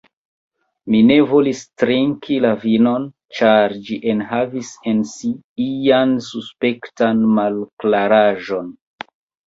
Mi 0.93 1.01
ne 1.09 1.17
volis 1.33 1.61
trinki 1.81 2.37
la 2.47 2.53
vinon, 2.63 3.05
ĉar 3.41 3.77
ĝi 3.91 3.99
enhavis 4.15 4.73
en 4.95 5.07
si 5.15 5.33
ian 5.69 6.19
suspektan 6.33 7.25
malklaraĵon. 7.39 8.79